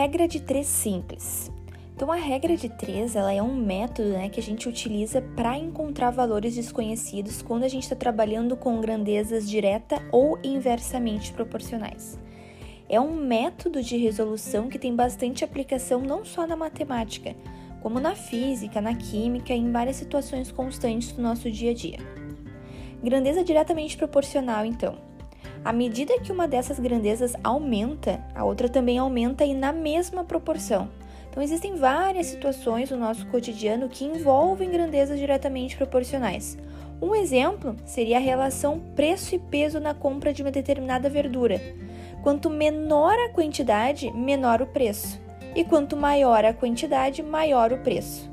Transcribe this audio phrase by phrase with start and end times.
[0.00, 1.50] Regra de três simples.
[1.96, 5.58] Então, a regra de três ela é um método né, que a gente utiliza para
[5.58, 12.16] encontrar valores desconhecidos quando a gente está trabalhando com grandezas direta ou inversamente proporcionais.
[12.88, 17.34] É um método de resolução que tem bastante aplicação não só na matemática,
[17.82, 21.98] como na física, na química e em várias situações constantes do nosso dia a dia.
[23.02, 25.07] Grandeza diretamente proporcional, então.
[25.68, 30.88] À medida que uma dessas grandezas aumenta, a outra também aumenta e na mesma proporção.
[31.28, 36.56] Então, existem várias situações no nosso cotidiano que envolvem grandezas diretamente proporcionais.
[37.02, 41.60] Um exemplo seria a relação preço e peso na compra de uma determinada verdura.
[42.22, 45.20] Quanto menor a quantidade, menor o preço,
[45.54, 48.30] e quanto maior a quantidade, maior o preço.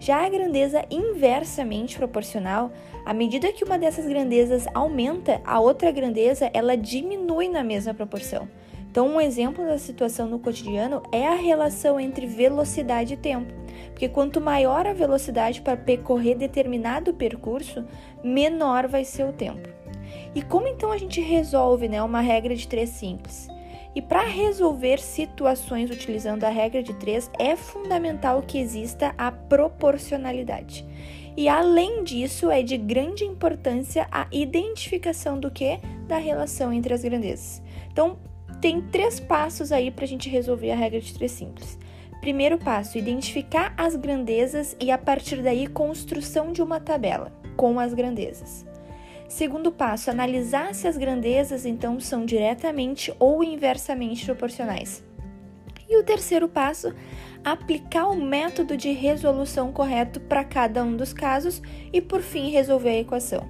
[0.00, 2.72] Já a grandeza inversamente proporcional,
[3.04, 8.48] à medida que uma dessas grandezas aumenta, a outra grandeza ela diminui na mesma proporção.
[8.90, 13.52] Então, um exemplo da situação no cotidiano é a relação entre velocidade e tempo,
[13.90, 17.84] porque quanto maior a velocidade para percorrer determinado percurso,
[18.24, 19.68] menor vai ser o tempo.
[20.34, 23.48] E como então a gente resolve né, uma regra de três simples?
[23.94, 30.86] E para resolver situações utilizando a regra de três, é fundamental que exista a proporcionalidade.
[31.36, 35.80] E além disso, é de grande importância a identificação do que?
[36.06, 37.62] Da relação entre as grandezas.
[37.90, 38.18] Então,
[38.60, 41.78] tem três passos aí para a gente resolver a regra de três simples.
[42.20, 47.94] Primeiro passo, identificar as grandezas e a partir daí construção de uma tabela com as
[47.94, 48.66] grandezas.
[49.30, 55.04] Segundo passo, analisar se as grandezas então são diretamente ou inversamente proporcionais.
[55.88, 56.92] E o terceiro passo,
[57.44, 62.88] aplicar o método de resolução correto para cada um dos casos e por fim resolver
[62.88, 63.48] a equação.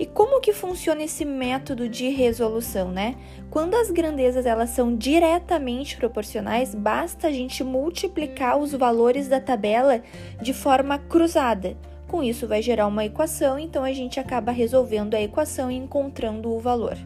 [0.00, 3.14] E como que funciona esse método de resolução, né?
[3.50, 10.02] Quando as grandezas elas são diretamente proporcionais, basta a gente multiplicar os valores da tabela
[10.42, 11.76] de forma cruzada.
[12.14, 16.48] Com isso vai gerar uma equação, então a gente acaba resolvendo a equação e encontrando
[16.48, 16.96] o valor.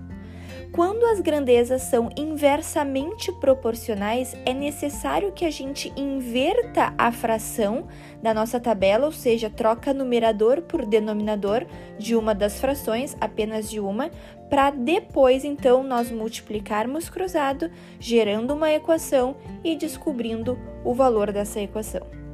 [0.71, 7.89] Quando as grandezas são inversamente proporcionais, é necessário que a gente inverta a fração
[8.23, 11.65] da nossa tabela, ou seja, troca numerador por denominador
[11.99, 14.11] de uma das frações, apenas de uma,
[14.51, 22.28] para depois então nós multiplicarmos cruzado, gerando uma equação e descobrindo o valor dessa equação.